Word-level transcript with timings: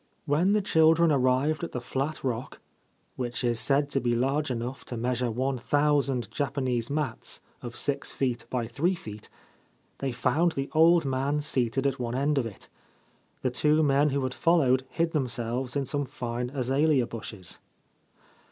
When 0.25 0.53
the 0.53 0.63
children 0.63 1.11
arrived 1.11 1.63
at 1.63 1.73
the 1.73 1.79
flat 1.79 2.23
rock— 2.23 2.59
which 3.17 3.43
is 3.43 3.59
said 3.59 3.91
to 3.91 4.01
be 4.01 4.15
large 4.15 4.49
enough 4.49 4.83
to 4.85 4.97
measure 4.97 5.29
one 5.29 5.59
thousand 5.59 6.31
Japanese 6.31 6.89
mats 6.89 7.39
of 7.61 7.77
six 7.77 8.11
feet 8.11 8.47
by 8.49 8.65
three 8.65 8.95
feet— 8.95 9.29
they 9.99 10.11
found 10.11 10.53
the 10.53 10.71
old 10.73 11.05
man 11.05 11.39
seated 11.39 11.85
at 11.85 11.99
one 11.99 12.15
end 12.15 12.39
of 12.39 12.47
it. 12.47 12.67
The 13.43 13.51
two 13.51 13.83
men 13.83 14.09
who 14.09 14.23
had 14.23 14.33
followed 14.33 14.87
hid 14.89 15.11
themselves 15.11 15.75
in 15.75 15.85
some 15.85 16.05
fine 16.05 16.49
azalea 16.49 17.05
bushes. 17.05 17.59